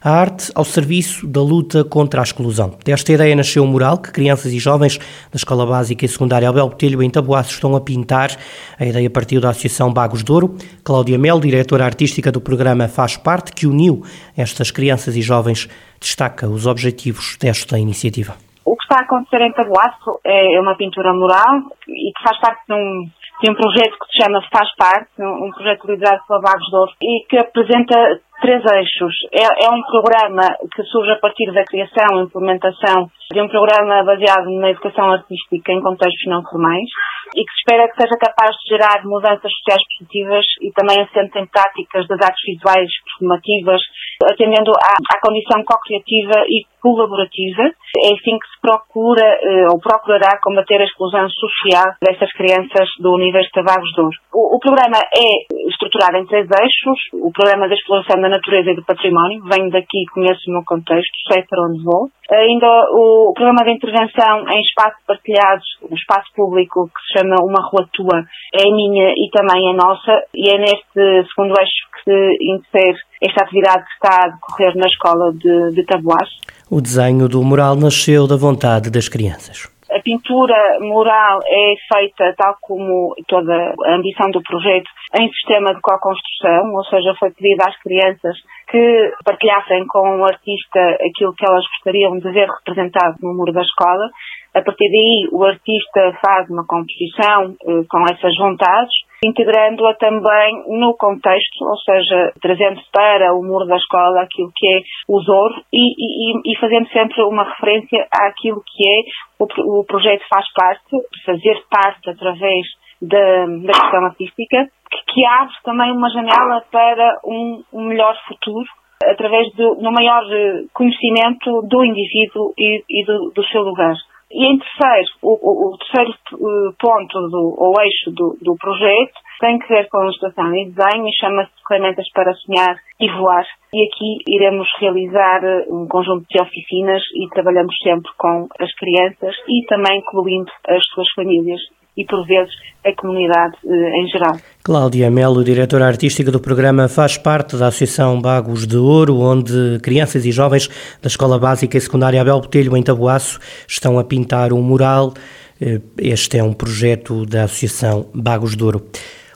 a 0.07 0.11
arte 0.11 0.49
ao 0.55 0.63
serviço 0.63 1.27
da 1.27 1.41
luta 1.41 1.83
contra 1.83 2.21
a 2.21 2.23
exclusão. 2.23 2.77
Desta 2.85 3.11
ideia 3.11 3.35
nasceu 3.35 3.61
um 3.61 3.67
mural 3.67 3.97
que 3.97 4.09
crianças 4.09 4.53
e 4.53 4.57
jovens 4.57 4.97
da 4.97 5.35
Escola 5.35 5.65
Básica 5.65 6.05
e 6.05 6.07
Secundária 6.07 6.47
Abel 6.47 6.69
Botelho 6.69 7.03
em 7.03 7.09
Taboaço 7.09 7.51
estão 7.51 7.75
a 7.75 7.81
pintar. 7.81 8.37
A 8.79 8.85
ideia 8.85 9.09
partiu 9.09 9.41
da 9.41 9.49
Associação 9.49 9.91
Bagos 9.91 10.23
de 10.23 10.31
Ouro. 10.31 10.55
Cláudia 10.81 11.17
Mel, 11.17 11.41
diretora 11.41 11.83
artística 11.83 12.31
do 12.31 12.39
programa 12.39 12.87
Faz 12.87 13.17
Parte, 13.17 13.51
que 13.51 13.67
uniu 13.67 14.01
estas 14.37 14.71
crianças 14.71 15.16
e 15.17 15.21
jovens, 15.21 15.67
destaca 15.99 16.47
os 16.47 16.65
objetivos 16.65 17.37
desta 17.37 17.77
iniciativa. 17.77 18.35
O 18.65 18.75
que 18.75 18.83
está 18.83 19.01
a 19.01 19.05
acontecer 19.05 19.41
em 19.41 19.53
Taboaço 19.53 20.19
é 20.25 20.59
uma 20.59 20.75
pintura 20.75 21.13
mural 21.13 21.63
e 21.87 22.11
que 22.13 22.23
faz 22.23 22.39
parte 22.39 22.61
de 22.67 22.73
um 22.73 23.09
de 23.41 23.51
um 23.51 23.53
projeto 23.53 23.97
que 24.01 24.07
se 24.09 24.23
chama 24.23 24.41
Faz 24.51 24.69
Parte, 24.75 25.21
um, 25.21 25.51
projeto 25.51 25.85
liderado 25.85 26.21
pela 26.27 26.41
Bagos 26.41 26.65
de 26.65 26.75
Ouro, 26.75 26.91
e 27.01 27.25
que 27.29 27.37
apresenta 27.37 28.19
três 28.41 28.63
eixos. 28.65 29.13
É, 29.31 29.65
é, 29.65 29.69
um 29.69 29.81
programa 29.83 30.45
que 30.73 30.83
surge 30.83 31.11
a 31.11 31.19
partir 31.19 31.51
da 31.53 31.63
criação 31.63 32.17
e 32.17 32.23
implementação 32.23 33.09
de 33.31 33.41
um 33.41 33.47
programa 33.47 34.03
baseado 34.03 34.49
na 34.59 34.71
educação 34.71 35.11
artística 35.11 35.71
em 35.71 35.81
contextos 35.81 36.25
não 36.27 36.41
formais 36.43 36.89
e 37.35 37.43
que 37.43 37.51
se 37.53 37.59
espera 37.59 37.89
que 37.89 38.01
seja 38.01 38.17
capaz 38.17 38.55
de 38.57 38.69
gerar 38.69 39.03
mudanças 39.05 39.51
sociais 39.51 39.83
positivas 39.97 40.45
e 40.61 40.71
também 40.71 41.01
assente 41.01 41.37
em 41.37 41.45
práticas 41.45 42.07
das 42.07 42.21
artes 42.21 42.45
visuais 42.45 42.89
performativas 43.03 43.81
atendendo 44.25 44.71
à, 44.71 44.93
à 44.97 45.21
condição 45.21 45.63
co-criativa 45.63 46.45
e 46.47 46.65
colaborativa. 46.81 47.63
É 48.03 48.13
assim 48.13 48.37
que 48.39 48.47
se 48.47 48.61
procura 48.61 49.25
eh, 49.25 49.67
ou 49.71 49.79
procurará 49.79 50.39
combater 50.41 50.79
a 50.79 50.85
exclusão 50.85 51.27
social 51.29 51.93
destas 52.01 52.31
crianças 52.33 52.87
do 52.99 53.13
Universidade 53.13 53.83
de 53.93 54.01
Ouro. 54.01 54.17
O, 54.33 54.55
o, 54.55 54.59
programa 54.59 54.97
é 54.97 55.29
estruturado 55.69 56.17
em 56.17 56.25
três 56.25 56.47
eixos. 56.47 56.99
O 57.13 57.31
programa 57.31 57.67
da 57.67 57.75
exploração 57.75 58.21
da 58.21 58.29
natureza 58.29 58.71
e 58.71 58.75
do 58.75 58.85
património. 58.85 59.43
Venho 59.43 59.69
daqui, 59.71 60.05
conheço 60.13 60.49
o 60.49 60.53
meu 60.53 60.63
contexto, 60.65 61.11
sei 61.31 61.43
para 61.43 61.63
onde 61.67 61.83
vou. 61.83 62.09
Ainda 62.29 62.67
o, 62.91 63.31
programa 63.33 63.63
de 63.63 63.71
intervenção 63.71 64.43
em 64.49 64.59
espaços 64.61 65.01
partilhados, 65.07 65.65
um 65.89 65.95
espaço 65.95 66.27
público 66.35 66.87
que 66.87 67.01
se 67.07 67.19
chama 67.19 67.35
Uma 67.41 67.61
Rua 67.69 67.87
Tua, 67.93 68.25
é 68.53 68.63
minha 68.63 69.11
e 69.11 69.29
também 69.31 69.71
é 69.71 69.73
nossa. 69.73 70.11
E 70.35 70.49
é 70.49 70.57
neste 70.57 71.29
segundo 71.29 71.53
eixo 71.57 71.87
que 71.93 72.11
se 72.11 72.37
insere 72.53 72.97
esta 73.23 73.43
atividade 73.43 73.85
que 73.85 73.93
está 73.93 74.25
a 74.25 74.29
decorrer 74.29 74.75
na 74.75 74.87
escola 74.87 75.31
de, 75.33 75.75
de 75.75 75.85
Taboás. 75.85 76.29
O 76.69 76.81
desenho 76.81 77.29
do 77.29 77.41
mural 77.43 77.75
nasceu 77.75 78.27
da 78.27 78.35
vontade 78.35 78.91
das 78.91 79.07
crianças. 79.07 79.76
A 79.89 79.99
pintura 80.01 80.79
mural 80.81 81.39
é 81.45 81.73
feita, 81.93 82.33
tal 82.37 82.57
como 82.61 83.15
toda 83.27 83.53
a 83.85 83.95
ambição 83.95 84.29
do 84.31 84.41
projeto, 84.41 84.89
em 85.19 85.29
sistema 85.29 85.73
de 85.73 85.81
co-construção, 85.81 86.73
ou 86.73 86.83
seja, 86.85 87.15
foi 87.17 87.31
pedido 87.31 87.61
às 87.65 87.77
crianças 87.81 88.37
que 88.69 89.13
partilhassem 89.23 89.87
com 89.87 90.19
o 90.19 90.25
artista 90.25 90.79
aquilo 91.07 91.33
que 91.33 91.45
elas 91.47 91.63
gostariam 91.67 92.17
de 92.19 92.31
ver 92.31 92.49
representado 92.49 93.15
no 93.21 93.33
muro 93.33 93.53
da 93.53 93.61
escola. 93.61 94.09
A 94.53 94.61
partir 94.61 94.89
daí, 94.89 95.29
o 95.31 95.43
artista 95.45 96.19
faz 96.25 96.49
uma 96.49 96.65
composição 96.65 97.55
eh, 97.65 97.85
com 97.89 98.03
essas 98.11 98.35
vontades 98.37 99.06
integrando-a 99.23 99.93
também 99.95 100.63
no 100.67 100.95
contexto, 100.95 101.63
ou 101.63 101.77
seja, 101.77 102.33
trazendo 102.41 102.81
para 102.91 103.33
o 103.33 103.43
muro 103.43 103.65
da 103.65 103.77
escola 103.77 104.21
aquilo 104.21 104.51
que 104.55 104.67
é 104.67 104.81
o 105.07 105.19
Zoro 105.21 105.55
e, 105.73 105.93
e, 105.97 106.53
e 106.53 106.59
fazendo 106.59 106.87
sempre 106.89 107.21
uma 107.23 107.43
referência 107.43 108.07
àquilo 108.11 108.61
que 108.65 108.87
é 108.87 109.01
o, 109.39 109.79
o 109.79 109.85
projeto 109.85 110.23
faz 110.29 110.45
parte, 110.53 110.95
fazer 111.25 111.63
parte 111.69 112.09
através 112.09 112.65
da, 113.01 113.45
da 113.45 113.73
questão 113.73 114.05
artística, 114.05 114.67
que, 114.89 115.13
que, 115.13 115.25
abre 115.25 115.53
também 115.63 115.91
uma 115.91 116.09
janela 116.09 116.63
para 116.71 117.19
um, 117.25 117.63
um 117.73 117.83
melhor 117.85 118.15
futuro 118.27 118.67
através 119.05 119.53
do, 119.53 119.75
do 119.75 119.91
maior 119.91 120.23
eh, 120.31 120.63
conhecimento 120.73 121.61
do 121.67 121.85
indivíduo 121.85 122.53
e, 122.57 122.83
e 122.89 123.05
do, 123.05 123.31
do 123.35 123.43
seu 123.45 123.61
lugar. 123.61 123.95
E 124.31 124.45
em 124.45 124.57
terceiro, 124.59 125.09
o, 125.21 125.73
o, 125.73 125.77
terceiro 125.77 126.11
eh, 126.11 126.73
ponto 126.79 127.29
do, 127.29 127.55
ou 127.57 127.73
eixo 127.81 128.11
do, 128.11 128.37
do 128.41 128.57
projeto 128.57 129.13
tem 129.39 129.57
que 129.57 129.67
ver 129.67 129.87
com 129.87 129.99
a 129.99 130.03
ilustração 130.03 130.53
e 130.53 130.69
desenho 130.69 131.07
e 131.07 131.15
chama-se 131.15 131.51
Ferramentas 131.67 132.05
para 132.11 132.33
Sonhar 132.33 132.75
e 132.99 133.09
Voar. 133.09 133.45
E 133.73 133.87
aqui 133.87 134.17
iremos 134.27 134.67
realizar 134.79 135.43
eh, 135.43 135.65
um 135.69 135.87
conjunto 135.87 136.25
de 136.29 136.41
oficinas 136.41 137.01
e 137.15 137.29
trabalhamos 137.29 137.75
sempre 137.81 138.11
com 138.17 138.47
as 138.59 138.73
crianças 138.75 139.35
e 139.47 139.65
também 139.65 139.99
incluindo 139.99 140.51
as 140.67 140.83
suas 140.93 141.07
famílias 141.15 141.61
e, 141.97 142.05
por 142.05 142.25
vezes, 142.25 142.53
a 142.85 142.93
comunidade 142.95 143.55
eh, 143.65 144.01
em 144.01 144.07
geral. 144.07 144.37
Cláudia 144.63 145.09
Melo, 145.09 145.43
diretora 145.43 145.87
artística 145.87 146.31
do 146.31 146.39
programa, 146.39 146.87
faz 146.87 147.17
parte 147.17 147.57
da 147.57 147.67
Associação 147.67 148.21
Bagos 148.21 148.67
de 148.67 148.77
Ouro, 148.77 149.19
onde 149.19 149.79
crianças 149.81 150.25
e 150.25 150.31
jovens 150.31 150.69
da 151.01 151.07
Escola 151.07 151.39
Básica 151.39 151.77
e 151.77 151.81
Secundária 151.81 152.21
Abel 152.21 152.39
Botelho, 152.39 152.77
em 152.77 152.83
Taboaço, 152.83 153.39
estão 153.67 153.97
a 153.97 154.03
pintar 154.03 154.53
um 154.53 154.61
mural. 154.61 155.13
Eh, 155.59 155.81
este 155.97 156.37
é 156.37 156.43
um 156.43 156.53
projeto 156.53 157.25
da 157.25 157.43
Associação 157.43 158.07
Bagos 158.13 158.55
de 158.55 158.63
Ouro. 158.63 158.87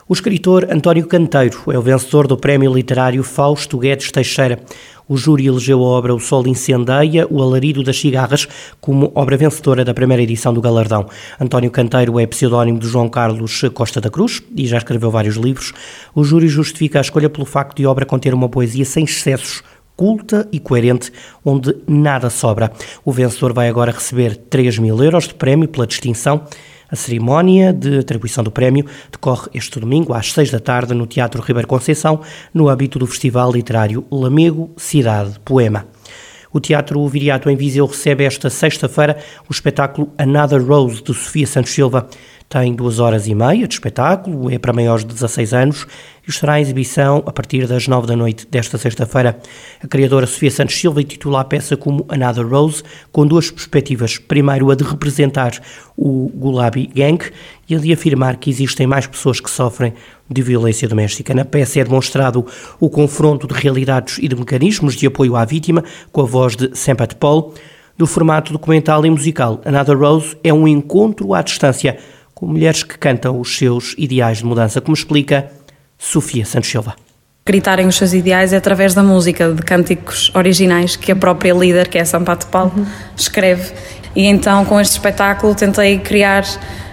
O 0.08 0.12
escritor 0.12 0.68
António 0.70 1.06
Canteiro 1.06 1.62
é 1.72 1.78
o 1.78 1.82
vencedor 1.82 2.26
do 2.26 2.36
Prémio 2.36 2.72
Literário 2.74 3.22
Fausto 3.22 3.78
Guedes 3.78 4.10
Teixeira. 4.12 4.58
O 5.12 5.16
júri 5.18 5.46
elegeu 5.46 5.78
a 5.84 5.88
obra 5.88 6.14
O 6.14 6.18
Sol 6.18 6.46
Incendeia, 6.46 7.26
O 7.28 7.42
Alarido 7.42 7.82
das 7.82 8.00
Cigarras, 8.00 8.48
como 8.80 9.12
obra 9.14 9.36
vencedora 9.36 9.84
da 9.84 9.92
primeira 9.92 10.22
edição 10.22 10.54
do 10.54 10.60
galardão. 10.62 11.06
António 11.38 11.70
Canteiro 11.70 12.18
é 12.18 12.26
pseudónimo 12.26 12.78
de 12.78 12.88
João 12.88 13.10
Carlos 13.10 13.60
Costa 13.74 14.00
da 14.00 14.08
Cruz 14.08 14.42
e 14.56 14.66
já 14.66 14.78
escreveu 14.78 15.10
vários 15.10 15.36
livros. 15.36 15.74
O 16.14 16.24
júri 16.24 16.48
justifica 16.48 16.98
a 16.98 17.02
escolha 17.02 17.28
pelo 17.28 17.44
facto 17.44 17.76
de 17.76 17.84
a 17.84 17.90
obra 17.90 18.06
conter 18.06 18.32
uma 18.32 18.48
poesia 18.48 18.86
sem 18.86 19.04
excessos, 19.04 19.62
culta 19.94 20.48
e 20.50 20.58
coerente, 20.58 21.12
onde 21.44 21.76
nada 21.86 22.30
sobra. 22.30 22.72
O 23.04 23.12
vencedor 23.12 23.52
vai 23.52 23.68
agora 23.68 23.92
receber 23.92 24.34
3 24.34 24.78
mil 24.78 25.04
euros 25.04 25.28
de 25.28 25.34
prémio 25.34 25.68
pela 25.68 25.86
distinção 25.86 26.46
a 26.92 26.96
cerimónia 26.96 27.72
de 27.72 27.98
atribuição 27.98 28.44
do 28.44 28.50
prémio 28.50 28.84
decorre 29.10 29.48
este 29.54 29.80
domingo 29.80 30.12
às 30.12 30.30
seis 30.30 30.50
da 30.50 30.60
tarde 30.60 30.92
no 30.92 31.06
Teatro 31.06 31.40
Ribeiro 31.40 31.66
Conceição, 31.66 32.20
no 32.52 32.68
âmbito 32.68 32.98
do 32.98 33.06
Festival 33.06 33.50
Literário 33.50 34.04
Lamego 34.10 34.70
Cidade 34.76 35.40
Poema. 35.42 35.86
O 36.52 36.60
Teatro 36.60 37.08
Viriato 37.08 37.48
em 37.48 37.56
Viseu 37.56 37.86
recebe 37.86 38.24
esta 38.24 38.50
sexta-feira 38.50 39.16
o 39.48 39.52
espetáculo 39.52 40.12
Another 40.18 40.62
Rose 40.62 41.02
de 41.02 41.14
Sofia 41.14 41.46
Santos 41.46 41.72
Silva. 41.72 42.06
Tem 42.46 42.74
duas 42.74 42.98
horas 42.98 43.26
e 43.26 43.34
meia 43.34 43.66
de 43.66 43.72
espetáculo, 43.72 44.50
é 44.50 44.58
para 44.58 44.74
maiores 44.74 45.02
de 45.02 45.14
16 45.14 45.54
anos 45.54 45.86
e 46.26 46.30
estará 46.30 46.58
em 46.58 46.62
exibição 46.62 47.22
a 47.26 47.32
partir 47.32 47.66
das 47.66 47.88
9 47.88 48.06
da 48.06 48.16
noite 48.16 48.46
desta 48.48 48.78
sexta-feira. 48.78 49.38
A 49.82 49.86
criadora 49.88 50.26
Sofia 50.26 50.50
Santos 50.50 50.78
Silva 50.78 51.00
intitula 51.00 51.40
a 51.40 51.44
peça 51.44 51.76
como 51.76 52.04
Another 52.08 52.46
Rose, 52.46 52.82
com 53.10 53.26
duas 53.26 53.50
perspectivas. 53.50 54.18
Primeiro, 54.18 54.70
a 54.70 54.74
de 54.74 54.84
representar 54.84 55.60
o 55.96 56.30
Gulabi 56.34 56.86
Gang 56.94 57.18
e 57.68 57.74
a 57.74 57.78
de 57.78 57.92
afirmar 57.92 58.36
que 58.36 58.50
existem 58.50 58.86
mais 58.86 59.06
pessoas 59.06 59.40
que 59.40 59.50
sofrem 59.50 59.92
de 60.30 60.42
violência 60.42 60.88
doméstica. 60.88 61.34
Na 61.34 61.44
peça 61.44 61.80
é 61.80 61.84
demonstrado 61.84 62.46
o 62.80 62.88
confronto 62.88 63.46
de 63.46 63.54
realidades 63.54 64.18
e 64.18 64.28
de 64.28 64.36
mecanismos 64.36 64.94
de 64.94 65.06
apoio 65.06 65.36
à 65.36 65.44
vítima, 65.44 65.84
com 66.10 66.22
a 66.22 66.24
voz 66.24 66.56
de 66.56 66.76
Sempat 66.76 67.16
Paul. 67.16 67.54
Do 67.96 68.06
formato 68.06 68.52
documental 68.52 69.04
e 69.04 69.10
musical, 69.10 69.60
Another 69.64 69.98
Rose 69.98 70.36
é 70.42 70.52
um 70.52 70.66
encontro 70.66 71.34
à 71.34 71.42
distância 71.42 71.98
com 72.34 72.46
mulheres 72.46 72.82
que 72.82 72.98
cantam 72.98 73.38
os 73.38 73.56
seus 73.56 73.94
ideais 73.98 74.38
de 74.38 74.46
mudança, 74.46 74.80
como 74.80 74.96
explica 74.96 75.50
Sofia 76.02 76.44
Santos 76.44 76.68
Silva. 76.68 76.96
Gritarem 77.46 77.86
os 77.86 77.96
seus 77.96 78.12
ideais 78.12 78.52
é 78.52 78.56
através 78.56 78.92
da 78.92 79.02
música, 79.02 79.52
de 79.52 79.62
cânticos 79.62 80.32
originais 80.34 80.96
que 80.96 81.12
a 81.12 81.16
própria 81.16 81.54
líder, 81.54 81.88
que 81.88 81.96
é 81.96 82.04
Sampato 82.04 82.46
Paulo, 82.48 82.72
uhum. 82.76 82.86
escreve. 83.16 83.72
E 84.14 84.26
então, 84.26 84.64
com 84.64 84.80
este 84.80 84.92
espetáculo, 84.92 85.54
tentei 85.54 85.98
criar 85.98 86.44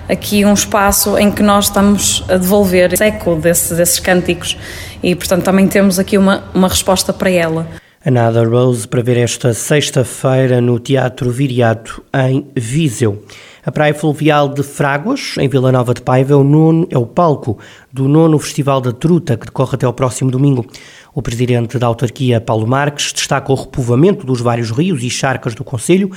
aqui 0.07 0.45
um 0.45 0.53
espaço 0.53 1.17
em 1.17 1.31
que 1.31 1.41
nós 1.41 1.65
estamos 1.65 2.23
a 2.29 2.37
devolver 2.37 2.93
eco 3.01 3.35
desses, 3.35 3.75
desses 3.75 3.99
cânticos 3.99 4.57
e, 5.01 5.15
portanto, 5.15 5.43
também 5.43 5.67
temos 5.67 5.97
aqui 5.99 6.17
uma, 6.17 6.43
uma 6.53 6.67
resposta 6.67 7.11
para 7.11 7.29
ela. 7.29 7.67
Another 8.05 8.49
Rose 8.49 8.87
para 8.87 9.01
ver 9.01 9.17
esta 9.17 9.53
sexta-feira 9.53 10.61
no 10.61 10.79
Teatro 10.79 11.29
Viriato, 11.31 12.03
em 12.13 12.47
Viseu. 12.55 13.23
A 13.65 13.71
Praia 13.71 13.93
Fluvial 13.93 14.47
de 14.49 14.63
Fráguas, 14.63 15.35
em 15.37 15.49
Vila 15.49 15.71
Nova 15.71 15.93
de 15.93 16.01
Paiva, 16.01 16.33
é 16.33 16.35
o, 16.35 16.43
nono, 16.43 16.87
é 16.89 16.97
o 16.97 17.05
palco 17.05 17.57
do 17.91 18.07
nono 18.07 18.39
Festival 18.39 18.79
da 18.79 18.93
Truta, 18.93 19.35
que 19.35 19.47
decorre 19.47 19.75
até 19.75 19.85
ao 19.85 19.93
próximo 19.93 20.31
domingo. 20.31 20.65
O 21.13 21.21
presidente 21.21 21.77
da 21.77 21.87
autarquia, 21.87 22.39
Paulo 22.39 22.65
Marques, 22.65 23.11
destaca 23.11 23.51
o 23.51 23.55
repovoamento 23.55 24.25
dos 24.25 24.39
vários 24.39 24.71
rios 24.71 25.03
e 25.03 25.09
charcas 25.09 25.53
do 25.53 25.63
Conselho, 25.63 26.09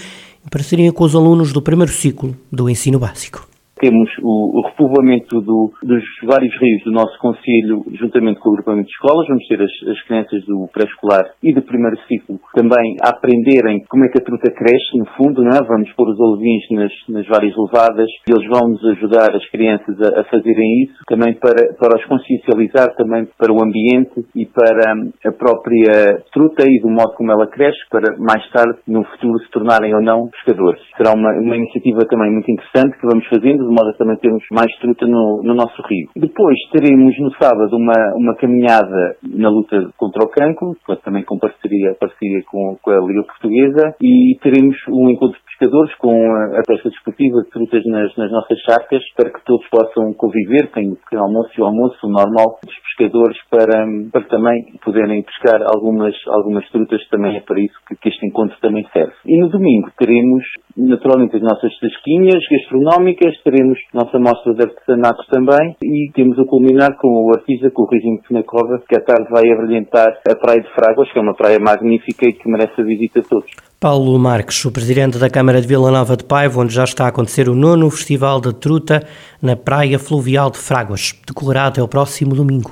em 0.44 0.48
parceria 0.48 0.92
com 0.92 1.02
os 1.02 1.16
alunos 1.16 1.52
do 1.52 1.60
primeiro 1.60 1.92
ciclo 1.92 2.36
do 2.50 2.70
ensino 2.70 2.98
básico 2.98 3.51
temos 3.82 4.08
o, 4.22 4.60
o 4.60 4.62
repovoamento 4.68 5.40
do, 5.40 5.72
dos 5.82 6.04
vários 6.22 6.54
rios 6.54 6.84
do 6.84 6.92
nosso 6.92 7.18
Conselho, 7.18 7.82
juntamente 7.98 8.38
com 8.38 8.50
o 8.50 8.52
agrupamento 8.52 8.86
de 8.86 8.94
escolas. 8.94 9.26
Vamos 9.26 9.46
ter 9.48 9.60
as, 9.60 9.72
as 9.90 10.00
crianças 10.06 10.44
do 10.46 10.68
pré-escolar 10.72 11.34
e 11.42 11.52
do 11.52 11.62
primeiro 11.62 11.98
ciclo 12.06 12.38
também 12.54 12.96
a 13.02 13.10
aprenderem 13.10 13.82
como 13.88 14.04
é 14.04 14.08
que 14.08 14.22
a 14.22 14.24
truta 14.24 14.52
cresce, 14.52 14.96
no 14.96 15.06
fundo, 15.16 15.42
não 15.42 15.50
é? 15.50 15.60
Vamos 15.66 15.90
pôr 15.94 16.08
os 16.08 16.20
olivins 16.20 16.62
nas, 16.70 16.92
nas 17.08 17.26
várias 17.26 17.54
levadas 17.56 18.06
e 18.06 18.30
eles 18.30 18.48
vão 18.48 18.70
nos 18.70 18.84
ajudar, 18.84 19.34
as 19.34 19.44
crianças, 19.50 20.00
a, 20.00 20.20
a, 20.20 20.24
fazerem 20.24 20.84
isso, 20.84 21.02
também 21.08 21.34
para, 21.34 21.74
para 21.74 21.98
os 21.98 22.04
consciencializar, 22.06 22.94
também 22.94 23.26
para 23.36 23.52
o 23.52 23.62
ambiente 23.62 24.24
e 24.36 24.46
para 24.46 24.94
hum, 24.94 25.10
a 25.26 25.32
própria 25.32 26.22
truta 26.32 26.62
e 26.68 26.80
do 26.80 26.88
modo 26.88 27.14
como 27.14 27.32
ela 27.32 27.48
cresce, 27.48 27.78
para 27.90 28.16
mais 28.18 28.48
tarde, 28.50 28.78
no 28.86 29.02
futuro, 29.04 29.38
se 29.40 29.50
tornarem 29.50 29.92
ou 29.94 30.00
não 30.00 30.28
pescadores. 30.28 30.80
Será 30.96 31.12
uma, 31.16 31.32
uma 31.32 31.56
iniciativa 31.56 32.06
também 32.08 32.30
muito 32.30 32.50
interessante 32.50 32.98
que 32.98 33.06
vamos 33.06 33.26
fazendo 33.26 33.71
modo 33.72 33.90
a 33.90 33.94
também 33.94 34.16
termos 34.16 34.44
mais 34.50 34.72
truta 34.78 35.06
no, 35.06 35.42
no 35.42 35.54
nosso 35.54 35.80
rio. 35.88 36.08
Depois 36.16 36.58
teremos 36.70 37.18
no 37.18 37.30
sábado 37.34 37.76
uma, 37.76 38.14
uma 38.14 38.34
caminhada 38.36 39.16
na 39.22 39.48
luta 39.48 39.90
contra 39.96 40.24
o 40.24 40.28
cancro, 40.28 40.76
também 41.04 41.24
com 41.24 41.38
parceria, 41.38 41.96
parceria 41.98 42.42
com, 42.46 42.76
com 42.80 42.90
a 42.90 43.00
Liga 43.00 43.22
Portuguesa, 43.24 43.94
e 44.00 44.36
teremos 44.42 44.76
um 44.88 45.10
encontro 45.10 45.38
pescadores 45.62 45.94
com 45.96 46.10
a, 46.10 46.58
a 46.58 46.62
pesca 46.66 46.90
desportiva 46.90 47.42
de 47.42 47.50
frutas 47.50 47.84
nas, 47.86 48.16
nas, 48.16 48.32
nossas 48.32 48.58
charcas 48.60 49.02
para 49.16 49.30
que 49.30 49.44
todos 49.44 49.64
possam 49.68 50.12
conviver, 50.14 50.70
tem 50.72 50.90
o 50.90 50.96
pequeno 50.96 51.22
almoço 51.22 51.50
e 51.56 51.60
o 51.60 51.64
almoço 51.64 52.08
normal 52.08 52.58
dos 52.64 52.74
pescadores 52.90 53.38
para, 53.48 53.86
para 54.10 54.28
também 54.28 54.74
poderem 54.84 55.22
pescar 55.22 55.62
algumas, 55.62 56.14
algumas 56.26 56.66
frutas, 56.68 57.00
também 57.08 57.36
é 57.36 57.40
para 57.40 57.60
isso 57.60 57.74
que, 57.86 57.94
que 57.96 58.08
este 58.08 58.26
encontro 58.26 58.56
também 58.60 58.84
serve. 58.92 59.12
E 59.24 59.40
no 59.40 59.48
domingo 59.48 59.90
teremos 59.98 60.42
naturalmente 60.76 61.36
as 61.36 61.42
nossas 61.42 61.72
tasquinhas 61.78 62.42
gastronómicas, 62.50 63.34
teremos 63.44 63.78
nossa 63.94 64.18
mostra 64.18 64.54
de 64.54 64.62
artesanato 64.64 65.22
também 65.30 65.76
e 65.82 66.10
temos 66.12 66.38
o 66.38 66.46
culminar 66.46 66.96
com 66.98 67.08
o 67.08 67.30
artista, 67.36 67.70
com 67.70 67.82
o 67.82 67.88
Rizinho 67.88 68.20
Penacova, 68.28 68.82
que 68.88 68.96
à 68.96 69.00
tarde 69.00 69.30
vai 69.30 69.50
abrilhantar 69.50 70.18
a 70.28 70.34
Praia 70.34 70.60
de 70.60 70.70
Fráguas, 70.74 71.10
que 71.12 71.18
é 71.18 71.22
uma 71.22 71.34
praia 71.34 71.58
magnífica 71.60 72.26
e 72.28 72.32
que 72.32 72.48
merece 72.48 72.80
a 72.80 72.84
visita 72.84 73.20
a 73.20 73.22
todos. 73.22 73.71
Paulo 73.82 74.16
Marques, 74.16 74.64
o 74.64 74.70
presidente 74.70 75.18
da 75.18 75.28
Câmara 75.28 75.60
de 75.60 75.66
Vila 75.66 75.90
Nova 75.90 76.16
de 76.16 76.22
Paiva, 76.22 76.60
onde 76.60 76.72
já 76.72 76.84
está 76.84 77.06
a 77.06 77.08
acontecer 77.08 77.48
o 77.48 77.54
nono 77.56 77.90
Festival 77.90 78.40
da 78.40 78.52
Truta 78.52 79.04
na 79.42 79.56
Praia 79.56 79.98
Fluvial 79.98 80.52
de 80.52 80.58
Fráguas, 80.58 81.16
decorrerá 81.26 81.66
até 81.66 81.82
o 81.82 81.88
próximo 81.88 82.32
domingo. 82.32 82.70